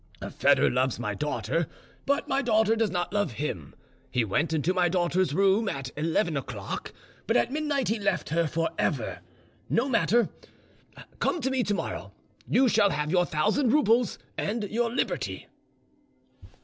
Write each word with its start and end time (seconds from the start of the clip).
Foedor 0.19 0.71
loves 0.73 0.97
my 0.99 1.13
daughter, 1.13 1.67
but 2.07 2.27
my 2.27 2.41
daughter 2.41 2.75
does 2.75 2.89
not 2.89 3.13
love 3.13 3.33
him. 3.33 3.75
He 4.09 4.25
went 4.25 4.51
into 4.51 4.73
my 4.73 4.89
daughter's 4.89 5.31
room 5.31 5.69
at 5.69 5.91
eleven 5.95 6.35
o'clock, 6.35 6.91
but 7.27 7.37
at 7.37 7.51
midnight 7.51 7.87
he 7.89 7.99
left 7.99 8.29
her 8.29 8.47
for 8.47 8.71
ever. 8.79 9.19
No 9.69 9.87
matter, 9.87 10.29
come 11.19 11.39
to 11.41 11.51
me 11.51 11.61
tomorrow, 11.61 12.11
and 12.47 12.55
you 12.55 12.67
shall 12.67 12.89
have 12.89 13.11
your 13.11 13.27
thousand 13.27 13.73
roubles 13.73 14.17
and 14.39 14.63
your 14.71 14.91
liberty." 14.91 15.45